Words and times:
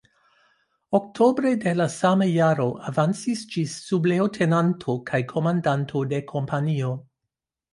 Oktobre 0.99 1.51
de 1.65 1.73
la 1.81 1.87
sama 1.95 2.27
jaro 2.29 2.65
avancis 2.91 3.43
ĝis 3.57 3.75
subleŭtenanto 3.91 4.97
kaj 5.11 5.21
komandanto 5.35 6.03
de 6.15 6.23
kompanio. 6.33 6.91